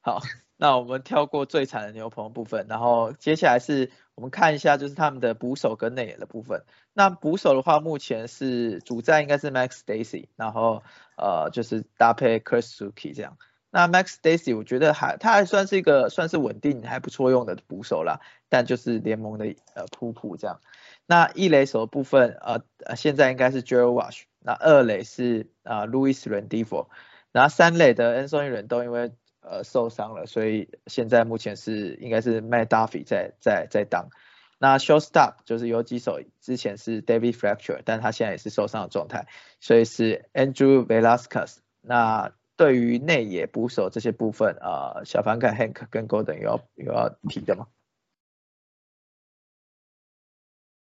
[0.00, 0.20] 好。
[0.60, 6.64] 那我们跳过最惨的牛棚部分，然后接下来是我们看一下就是他们的捕手跟内野的部分。
[6.92, 10.82] 那捕手的话，目前是主战应该是 Max Stacy，然后
[11.16, 13.38] 呃就是搭配 Chris Suki 这样。
[13.70, 20.60] 那 Max Daisy 我觉得还他还算是一个算是稳定还不错用的捕手啦，但就是联盟的呃普普这样。
[21.06, 26.88] 那一垒手部分呃呃现在应该是 Joel Wash，那二垒是啊 Louis Rendifo，
[27.32, 34.10] 然后三垒的 Anthony 人都因为呃，受伤了，所以现在目前是应该是 Matt Duffy 在在在当。
[34.58, 39.26] 那 Showstop 就是有几手之前是 David Fracture，但他现在也是受伤的状态，
[39.60, 41.58] 所以是 Andrew Velasquez。
[41.80, 47.68] 那对于内野捕手这些部分，呃，小凡跟 Hank 跟 Golden 有要有要提的吗？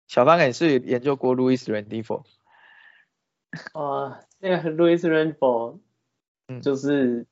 [0.08, 2.24] 小凡你是研究过 Louis Rendifo？
[3.74, 5.78] 啊，那个 Louis Rendifo，
[6.48, 7.28] 嗯，就是。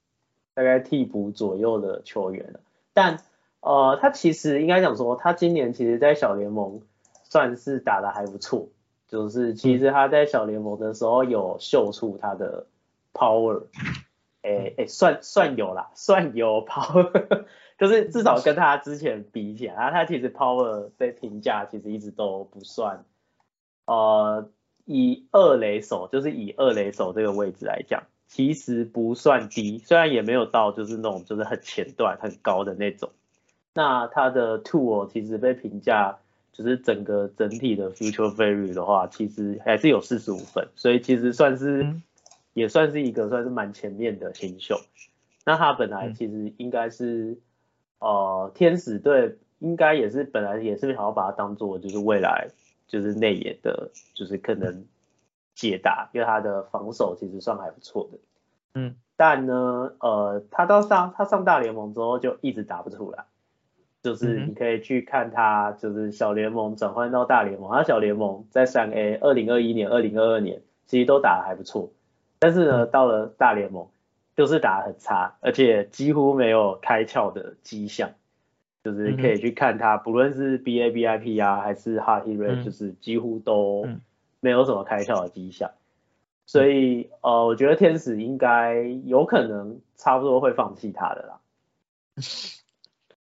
[0.56, 2.60] 大概替补左右的球员了，
[2.92, 3.20] 但
[3.58, 6.80] 呃，他其实应该讲说，他今年其实在小联盟
[7.24, 8.68] 算是打的还不错，
[9.08, 12.68] 就是其实他在小联盟的时候有秀出他的
[13.12, 13.64] power，
[14.44, 17.44] 哎哎，算算有啦，算有 power，
[17.78, 23.04] 就是至少跟他之前比起来，他他其实 power 被评价其实一直都不算，
[23.86, 24.48] 呃，
[24.84, 28.04] 以二雷手，就是以二雷手这个位置来讲。
[28.26, 33.10] 其实不算低，虽然也没有到就是那种就是很前段很高的那种。
[33.74, 36.18] 那他的 two 其实被评价
[36.52, 41.94] 就是整个整体的 future value 的话，其实还是有四十五分，所以其实算是
[42.54, 44.80] 也算是一个算是蛮前面的新秀。
[45.44, 47.38] 那他本来其实应该是
[47.98, 52.48] 呃天使队应该也是本来也是想要把他当做就是未来
[52.88, 54.86] 就是内野的，就是可能。
[55.56, 58.18] 解答，因为他的防守其实算还不错的，
[58.74, 63.26] 嗯，但呢，呃，他到上他上大联盟之后就一直打不出来，
[64.02, 71.92] 就是你可以去看他，就是小联盟转换到大联盟，他小联盟在三 A，二零二一年、二零二二年其实都打的还不错，
[72.44, 73.88] 但是呢，到了大联盟
[74.36, 78.10] 就是打的很差，而且几乎没有开窍的迹象，
[78.84, 83.86] 就是可以去看他，不论是 BABIP 啊，还是 Hard Hit Rate，就是几乎都。
[84.40, 85.70] 没有什么开窍的迹象，
[86.44, 91.40] 所以呃，我觉得天使应该有可能差不多会放弃他的啦。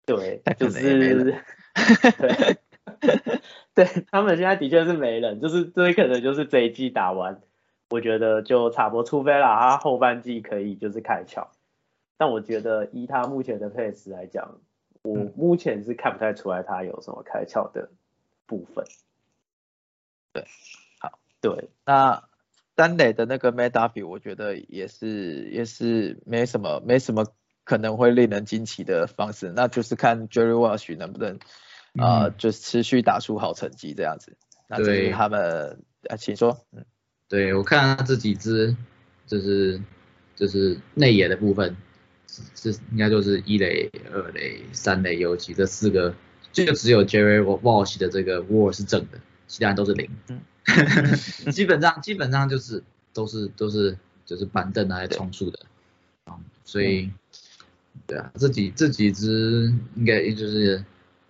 [0.04, 1.38] 对， 就是
[2.18, 2.56] 对，
[3.72, 7.40] 对他们现在的确是没人，就是这可能就是这一季打完，
[7.92, 11.48] 我觉得就差不多，除非啦他后半季可以就是开窍，
[12.16, 14.58] 但我觉得以他目前的配置来讲，
[15.02, 17.90] 我目前是看不太出来他有什么开窍的
[18.46, 18.84] 部分。
[20.32, 20.44] 对。
[20.98, 22.24] 好对，那
[22.74, 27.26] 单垒的那个 m a d a f i 我觉得也是也是没什么没什么
[27.64, 31.38] 可能会令人惊奇的方式，那就是看 Jerry Walsh 能不能
[31.98, 34.38] 啊，就是持续打出好成绩这样子。
[34.68, 36.56] 那这是他们啊，请说。
[36.72, 36.86] 嗯，
[37.32, 38.76] 对我看这几支
[39.26, 39.80] 就是
[40.36, 41.74] 就是内野的部分
[42.28, 46.14] 是应该就是一垒、二垒、三垒游击这四个，
[46.52, 49.18] 就只有 Jerry Walsh 的这个 Wall 是正的，
[49.48, 50.10] 其他人都是零。
[50.28, 50.42] 嗯。
[51.50, 55.58] 基本上基本上就是都是都是就是板凳拿来充数的
[56.24, 57.10] 啊，所以
[58.06, 60.84] 对啊，这几这几只应该就是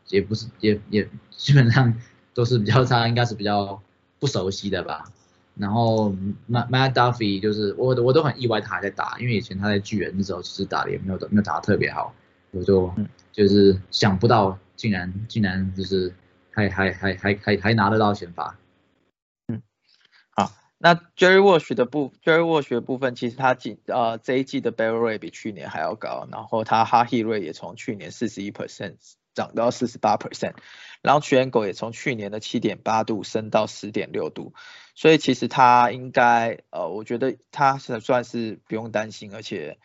[0.08, 1.94] 也不是也也基本上
[2.34, 3.80] 都是比较差，应该是比较
[4.18, 5.04] 不熟悉的吧。
[5.62, 6.10] 然后
[6.50, 12.12] Matt Matt Duffy 就是我我都很意外他还在打，因为以前他在巨人的时候其实打的也没有没有打的特别好，
[12.50, 12.92] 我就
[13.32, 16.12] 就是想不到竟然竟然就是
[16.50, 18.58] 还还还还还还拿得到先发。
[20.84, 28.96] 那 Jerry Walsh 的部 Jerry Walsh 的部分，其实他今呃这一季的 Barrel Rate 比去年还要高，然后他 Rate 也从去年四十一 percent
[29.32, 30.54] 涨到四十八 percent，
[31.00, 34.54] 然后全狗也从去年的七点八度升到十点六度，
[34.94, 39.78] 所以其实他应该呃我觉得他是算是不用担心，而且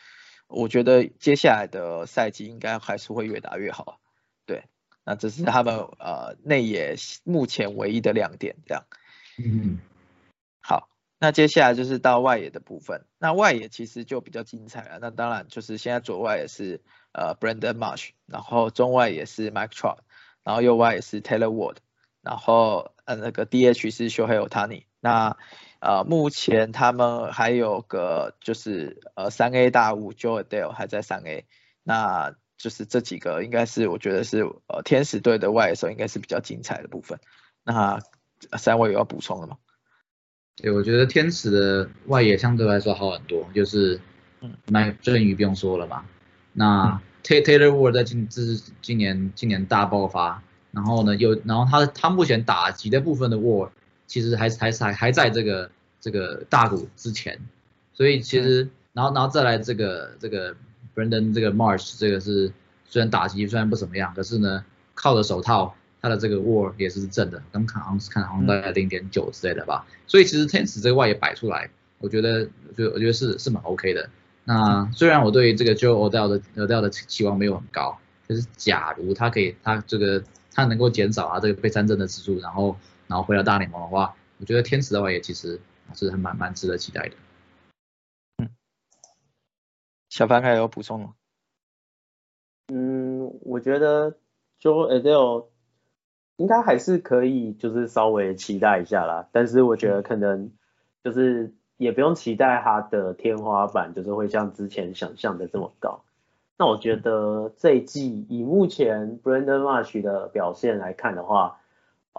[0.47, 3.99] 我觉得接下来的赛季应该还是会越打越好，
[4.45, 4.65] 对，
[5.05, 8.85] 那这是他们呃内野目前唯一的亮点，这样，
[9.37, 9.79] 嗯。
[10.61, 10.89] 好，
[11.19, 14.99] 那接下来就是到外野的部分，那外野其实就比较精彩了。
[14.99, 16.81] 那当然就是现在左外也是
[17.13, 19.99] 呃 Brandon Marsh，然后中外也是 Mike Trout，
[20.43, 21.77] 然后右外也是 Taylor Ward，
[22.21, 24.83] 然后呃那个 DH 是 Shohei Ohtani。
[24.99, 25.38] 那
[25.79, 31.45] 呃目前他们还有个就是呃三 A 大物 Joe Adele 还在三 A，
[31.83, 37.19] 那就是这几个应该是我觉得是呃天使队的外手应该是比较精彩的部分。
[37.63, 37.99] 那
[38.57, 39.57] 三位有要补充的吗？
[40.55, 43.99] 对，我觉得天使的外野相对来说好很多，就是
[44.65, 46.05] 那振宇不用说了嘛。
[46.53, 53.69] 那 Taylor Ward 在今这是今年今年大爆发，然后呢又然后他他目前打击的部分的 Ward
[54.07, 55.69] 其实还还还还在这个
[56.01, 57.39] 这个大股之前，
[57.93, 60.55] 所以其实然后然后再来这个这个
[60.95, 62.51] Brandon 这个 Marsh 这个是
[62.87, 64.65] 虽然打击虽然不怎么样，可是呢
[64.95, 65.75] 靠着手套。
[65.99, 74.07] 他的这个 WAR 也是正的，刚看好像是看好像大概零点九之类的吧，所以其实天使这个外也摆出来，我觉得，我觉得我觉得是是蛮 OK 的。
[74.43, 85.59] 那虽然我对这个 Joe Odell 的 Odell 的期望没有很高，可是假如他可以他这个他能够减少啊这个被三振的次数，然后然后回到大联盟的话，我觉得天使的话也其实
[85.93, 87.15] 是很蛮蛮值得期待的。
[88.37, 88.49] 嗯，
[90.09, 91.13] 小凡还有补充吗？
[92.67, 94.17] 嗯，我觉得
[94.61, 95.47] Joe Odell。
[96.39, 99.27] 应该还是可以，就是稍微期待一下啦。
[99.31, 100.51] 但是我觉得可能
[101.03, 106.03] 就是也不用期待它的天花板，就是会像之前想象的这么高。
[106.55, 111.59] 那我觉得这一季以目前 Brandon Marsh 的表现来看的话，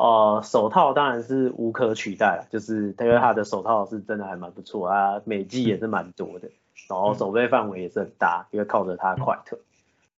[0.00, 6.48] 呃，手套当然是无可取代了，就是因为他的手套是真的还蛮不错啊，美技也是蛮多的，
[6.88, 9.58] 然后守备范围也是很大，因为靠着他快特。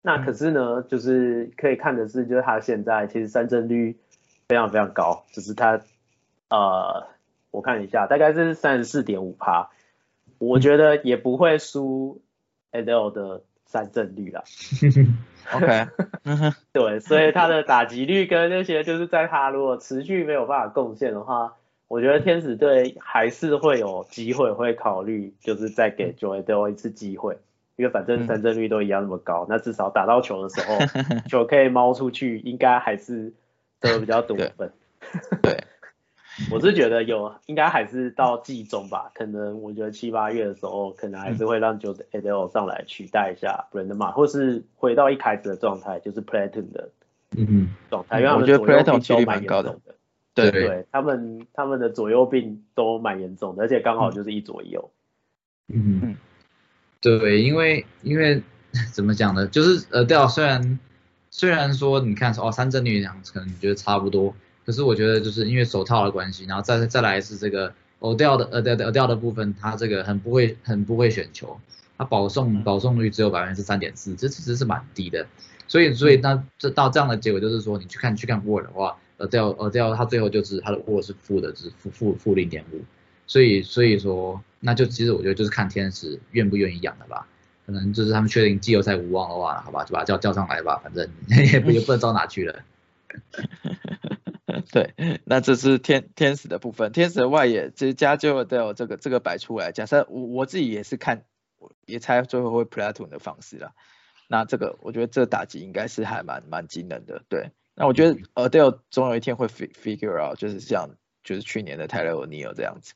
[0.01, 3.97] 那可是呢，就是可以看的是，就是他现在其实三振率
[4.49, 5.79] 非常非常高，就是他
[6.49, 7.07] 呃，
[7.51, 9.69] 我看一下，大概是三十四点五趴，
[10.39, 12.21] 我觉得也不会输
[12.73, 14.43] Adele 的三振率啦。
[15.53, 15.87] OK，
[16.73, 21.55] 对，所以他的打击率跟那些，就是在他如果持续没有办法贡献的话，
[21.87, 27.37] 我觉得天使队还是会有机会会考虑，就是再给 Joe Adele 一次机会。
[27.75, 30.77] 因为反正三振率都一样那么高，那至少打到球的时候，
[31.29, 33.31] 球可以猫出去，应该还是
[33.79, 34.69] 得比较多分。
[35.41, 35.63] 对，
[36.51, 46.89] 我是觉得有，应该还是到季中吧，可能我觉得七八月的时候，可能还是会让 Joe Adele 上来取代一下 Brandon m a 或是回到一开始的状态，就是 Platon 的
[47.35, 48.21] 嗯状态。
[48.21, 49.77] 因为我觉得 Platon 几率蛮高的。
[50.35, 54.91] 对对，他们他们的左右病都蛮严重的，而且刚好就是一左一右。
[55.67, 56.15] 嗯嗯。
[57.01, 58.41] 对，因为因为
[58.93, 59.47] 怎么讲呢？
[59.47, 60.79] 就是呃，对啊，虽然
[61.29, 64.33] 虽然说你看哦，三振率两可能你觉得差不多，
[64.69, 71.59] 可是我觉得就是因为手套的关系，然后再再来是这个哦掉的呃掉掉掉的部分，他这个很不会很不会选球，
[71.97, 75.25] 他保送保送率只有百分之三点四，这其实是蛮低的。
[75.67, 82.83] 所以所以那这到这样的结果就是说，你去看去看 WAR 的话，呃掉呃掉他最后就是他的 WAR 是负的，是负负负零点五。
[83.25, 87.25] 所以所以说，那就其实我觉得就是看天使愿不愿意养的吧。
[87.65, 91.09] 可能就是他们确定季后赛无望的话，好吧，就把他叫叫上来吧，反正
[91.51, 92.59] 也不也不能到哪去了。
[94.71, 94.93] 对，
[95.25, 99.71] 那这是天天使的部分，天使的外野其实加就都有这个这个摆出来。
[99.71, 101.25] 假设我我自己也是看，
[101.85, 103.73] 也猜最后会 Platon 的方式啦。
[104.27, 107.23] 那这个我觉得这打击应该是还蛮蛮惊人的。
[107.29, 110.91] 对，那我觉得 Adele 总有一天会 figure out，就是像
[111.23, 112.93] 就是去年的 Tyler O'Neill 这样子。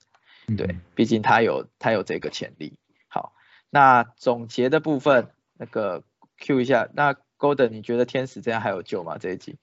[0.57, 2.77] 对，毕竟他有他有这个潜力。
[3.07, 3.33] 好，
[3.69, 6.03] 那总结的部分，那个
[6.37, 9.17] Q 一下，那 Golden 你觉得天使这样还有救吗？
[9.17, 9.57] 这一集？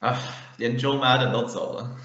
[0.00, 0.18] 啊，
[0.56, 1.96] 连 Joe Madden 都走了，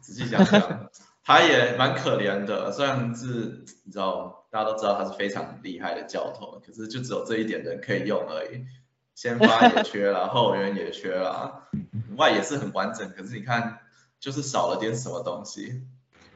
[0.00, 0.90] 仔细想想，
[1.22, 2.72] 他也蛮可怜的。
[2.72, 8.66] 虽然是你知道，大家都知道他是非常厉害的教头，可是就只有这一点人可以用而已。
[9.14, 11.68] 先发也缺了， 后援也缺了，
[12.16, 13.78] 外也是很完整，可是你看。
[14.20, 15.82] 就是少了点什么东西，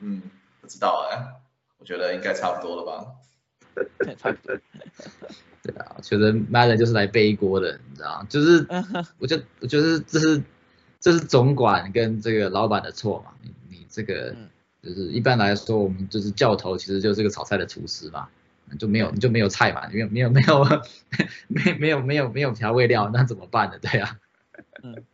[0.00, 0.20] 嗯，
[0.60, 1.40] 不知道哎，
[1.78, 3.06] 我觉得应该差不多了吧。
[4.18, 4.54] 差不多。
[5.64, 8.66] 对啊，我觉得 Madden 就是来背锅的，你知道就是，
[9.18, 10.42] 我就我觉得这是
[11.00, 14.34] 这是总管跟这个老板的错嘛，你你这个
[14.82, 18.28] 就是一般来说我们就是教头，其实就是个炒菜的厨师嘛，
[18.78, 20.64] 就没有你就没有菜嘛，没有没有没有
[21.48, 23.78] 没没有没有没有调味料，那怎么办呢？
[23.78, 24.18] 对啊。
[24.82, 25.04] 嗯。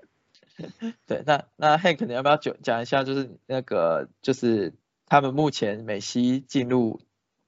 [1.04, 4.72] 对，那那 Hank，你要不要讲讲一下，就是那个就是
[5.04, 7.00] 他们目前美西进入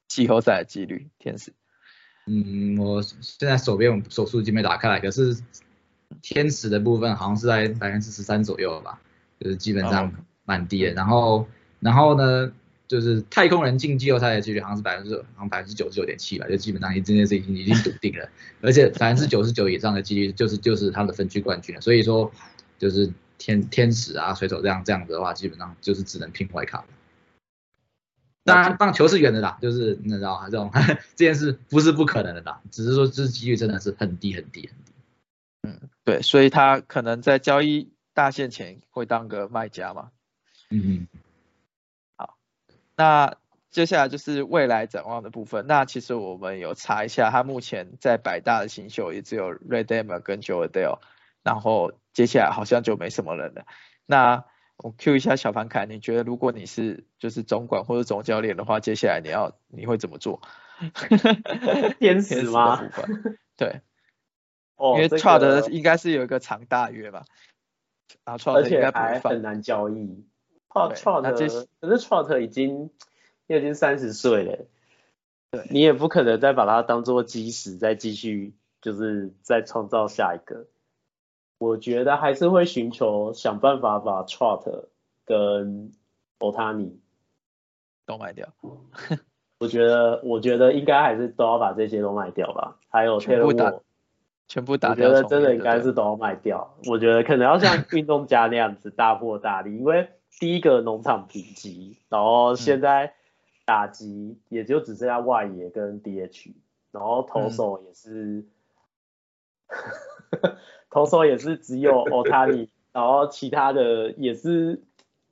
[0.09, 1.09] 季后赛的几率？
[1.20, 1.53] 天使？
[2.26, 5.37] 嗯，我现在手边手数已经没打开来，可是
[6.22, 9.00] 天使的部分好像是在百分之十三左右吧，
[9.40, 10.12] 就是基本上
[10.44, 10.92] 蛮低的。
[10.92, 11.46] 然后
[11.80, 12.52] 然后呢，
[12.88, 18.28] 就是太空人进季后赛的几率好像是百分之好像百分之九十九点七吧，就基本上这件事已经已经笃定了，
[18.62, 21.80] 而且百分之九十九以上的几率就是就是他的分区冠军了。
[21.80, 22.30] 所以说
[22.78, 26.86] 就是天天使啊水手这样这样子的话，基本上就是只能拼外卡了。
[28.44, 30.70] 当然，棒球是圆的啦，就是你知道这种
[31.16, 34.92] 这件事不是不可能的啦，只是说这几率真的是很低很低很低。
[35.66, 40.10] 嗯，对，所以他可能在交易大限前会当个卖家嘛。
[40.70, 41.08] 嗯嗯。
[42.16, 42.38] 好，
[42.96, 43.36] 那
[43.70, 45.66] 接下来就是未来展望的部分。
[45.66, 51.00] 那其实我们有查一下，他目前在百大的新秀也只有 Redem 跟 Joe Adele，
[51.42, 53.66] 然后接下来好像就没什么人了。
[54.06, 54.44] 那
[54.78, 60.40] 我 Q 一下小凡凯，你觉得如果你是就是总管或者总教练的话，接下来你要你会怎么做？
[61.98, 62.82] 天使吗？
[63.56, 63.80] 对，
[64.76, 67.24] 哦，因为 Trot 应该是有一个长大约吧，
[68.24, 70.24] 啊，Trot 应该还很难交易。
[70.68, 72.90] Trot 可是 Trot 已经
[73.46, 74.66] 已经三十岁了，
[75.50, 80.66] 对你也不可能再把它当做基石，再继续就是再创造下一个。
[81.58, 84.88] 我觉得还是会寻求想办法把 Trot
[85.24, 85.92] 跟
[86.38, 86.98] Otani
[88.04, 88.52] 都卖掉。
[89.58, 92.78] 我觉得，我觉得应该还是都要把这些都卖掉吧。
[92.90, 93.80] 还有 Taylor，
[94.49, 95.09] 全部打掉。
[95.09, 96.76] 我觉得真的应该是都要卖掉。
[96.86, 103.14] 我觉得可能要像运动家那样子大破大立，因为第一个农场评级，然后现在
[103.64, 106.53] 打击也就只剩下外野跟 DH，
[106.92, 108.44] 然后投手也是。
[110.88, 114.80] 投手也是只有 Otani， 然后其他的也是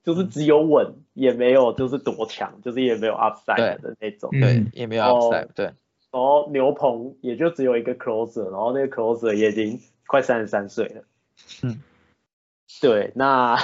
[0.02, 5.72] 就是只有稳，也没有就是多强，就是也没有 upside 的那种，对，也没有 upside，对。
[6.14, 11.02] 然后牛棚也就只有一个 closer，然后那个 closer 也已经快三十三岁了。
[11.64, 11.82] 嗯，
[12.80, 13.58] 对，那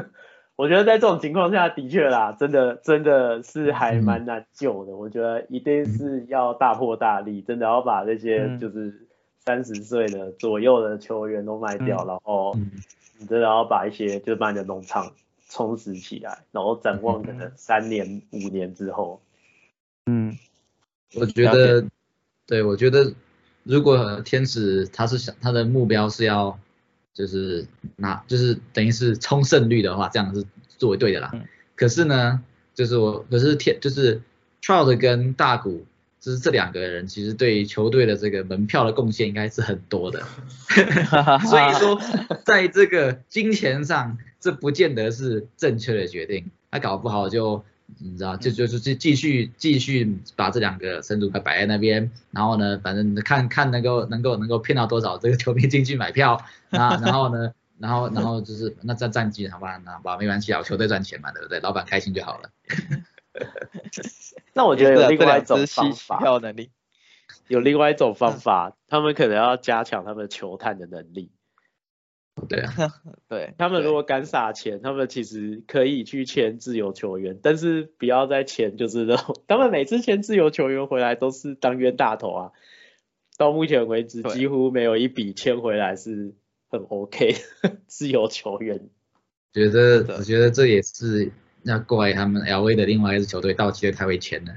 [0.54, 4.94] 我觉得在这种情况下的确啦，真的真的是还蛮难救的。
[4.94, 9.08] 我觉得一定是要大破大立，真的要把这些就是。
[9.46, 12.56] 三十岁的左右的球员都卖掉，然后
[13.18, 15.12] 你真的要把一些就是把你的农场
[15.50, 19.20] 充实起来，然后展望可能三年五年之后。
[20.06, 20.34] 嗯，
[21.14, 21.84] 我觉得，
[22.46, 23.12] 对我觉得
[23.62, 26.58] 如果天使他是想他的目标是要
[27.12, 27.66] 就是
[27.96, 30.44] 拿就是等于是冲胜率的话，这样是
[30.78, 31.32] 作为对的啦。
[31.76, 32.42] 可是呢，
[32.74, 34.22] 就是我可是天就是
[34.62, 35.86] Trout 跟大谷。
[36.20, 40.22] 就是这两个人其实对球队的这个门票的贡献应该是很多的，
[41.46, 42.00] 所以说
[42.46, 46.50] 在这个金钱上，这不见得是正确的决定。
[46.70, 47.62] 他搞不好就
[47.98, 61.60] 你知道，就就是继继续继续把这两个神主牌摆在那边，然后呢，反正看看能够能够能够骗到多少这个球迷进去买票，那然后呢，然后然后就是那战战绩好吧，那吧没关系啊，球队赚钱嘛，对不对？
[61.60, 62.50] 老板开心就好了。
[64.52, 66.70] 那我觉得有另外一种方法，票能力，
[67.48, 71.30] 有另外一种方法，他们可能要加强他们球探的能力。
[72.48, 72.72] 对啊，
[73.28, 82.52] 对他们如果敢撒钱，他们其实可以去签自由球员，但是不要再签，就是那种他们每次签自由球员回来都是当冤大头啊。
[83.36, 86.34] 到目前为止，几乎没有一笔签回来是
[86.70, 87.34] 很 OK
[87.86, 88.88] 自由球员。
[89.52, 91.32] 觉得，我觉得这也是。
[91.64, 94.52] 要怪他们 LV 的另外一支球队道奇队太会签了，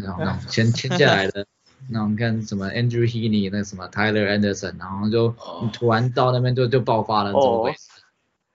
[0.00, 1.44] 然后那 种签签下来的，
[1.90, 8.02] 那我们看什么 Andrew Heaney 那什么 Tyler Anderson，然后就你突然到那边就就爆发了，怎么回事？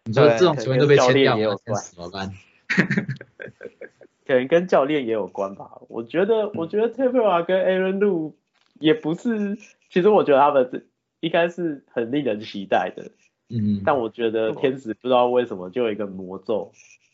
[0.06, 1.56] 你说这种球员都被签掉了，
[1.94, 2.34] 怎么办？
[4.26, 5.82] 可能跟教练也有关吧。
[5.90, 8.34] 我觉得，我觉得 t a p e r 跟 Aaron Lu
[8.80, 9.58] 也不是，
[9.90, 10.86] 其实我觉得他们
[11.20, 13.12] 应该是很令人期待的。
[13.50, 16.72] 嗯，但我觉得天使不知道为什么就有一个魔咒。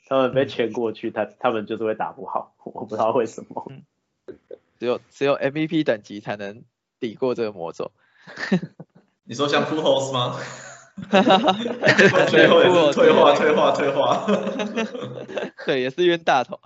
[0.09, 3.69] 他们被签过去，他他们就是会打不好，我不知道为什么。
[4.79, 6.63] 只有只有 MVP 等级才能
[6.99, 7.91] 抵过这个魔咒。
[9.23, 10.39] 你说像 Full House 吗？
[12.29, 14.25] 最后也是退化退化退化。
[15.65, 16.59] 对，也是冤大头。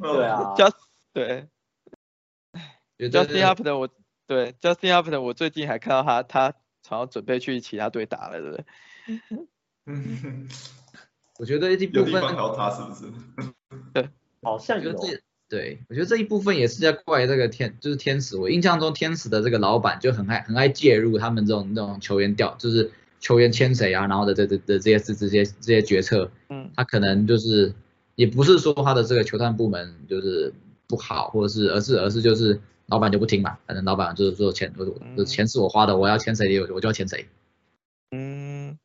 [0.00, 0.54] 对啊。
[0.56, 0.74] Just
[1.12, 1.48] 对。
[2.96, 3.88] Justin Upton 我
[4.26, 6.54] 对 Justin Upton 我最近还看到他他
[6.88, 10.48] 好像准备去其他队打了，对不对？
[11.38, 12.22] 我觉得一部分
[12.56, 13.12] 他是不是？
[13.92, 14.08] 对，
[14.42, 14.92] 好像有。
[15.54, 18.36] 对，我觉得这一部分也是在怪这个天，就是天使。
[18.36, 22.90] 我印象中天使的这个老板就很爱很爱介入他们这种那种球员调，就是
[23.20, 26.28] 球员签谁啊，然后的这这的这些这这些这些决策。
[26.48, 26.68] 嗯。
[26.74, 27.72] 他可能就是
[28.16, 30.52] 也不是说他的这个球探部门就是
[30.88, 34.74] 不好，或者是而是而是就是老板就不听嘛，反正老板就是说钱，
[35.16, 37.28] 就钱是我花的，我要签谁我我就要签谁。
[38.10, 38.76] 嗯。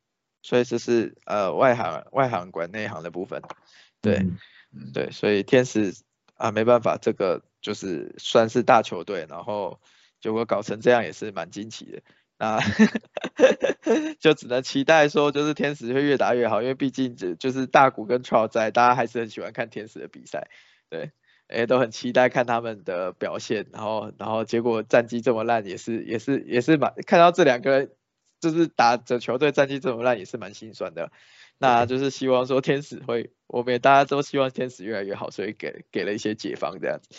[0.44, 3.42] 所以这是呃外行外行管内行的部分，
[4.02, 4.26] 对
[4.94, 5.94] 对，所以天使
[6.40, 9.80] 啊没办法，这个就是算是大球队，然后
[10.22, 12.02] 结果搞成这样也是蛮惊奇的，
[12.40, 12.60] 那
[14.20, 20.48] 就只能期待说就是天使会越打越好，因为毕竟就就是大谷跟 Trot 在，大家还是很喜欢看天使的比赛，
[20.90, 21.12] 对，
[21.48, 27.90] 哎都很期待看他们的表现，然后然后结果战绩这么烂，也是也是也是蛮看到这两个。
[28.42, 31.12] 就是打着球队战绩这么烂也是蛮心酸的，
[31.60, 37.10] 那就是希望说天使会，我们也大家都希望天使越来越好，所以给给了一些解放这样子，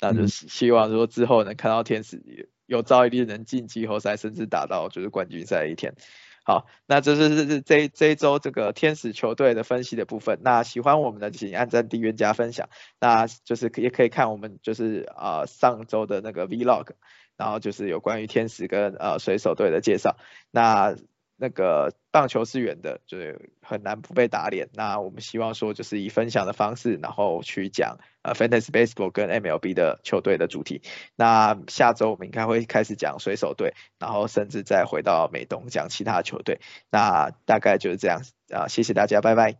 [0.00, 5.94] 那就是希望说之后能看到天使有朝一日能进季后赛，甚至打到就是冠军赛一天。
[6.42, 10.40] 好，那这是是这这一周这个天使球队的分析的部分。
[10.42, 12.70] 那喜欢我们的请按赞、订阅、加分享。
[12.98, 16.92] 那就是也可以看我们就是啊上周的那个 Vlog。
[17.36, 20.18] 然后就是有关于天使跟呃水手队的介绍，
[20.50, 20.94] 那
[21.40, 24.68] 那个棒球是圆的，就是很难不被打脸。
[24.74, 30.82] 那我们希望说就是以分享的方式，然后去讲呃 Fantasy Baseball 跟 MLB 的球队的主题。
[31.16, 36.60] 那下周我们应该会开始讲水手队，然后甚至再回到美东讲其他球队。
[36.90, 38.20] 那大概就是这样
[38.52, 39.56] 啊，谢谢大家，拜拜，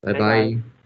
[0.00, 0.79] 拜拜。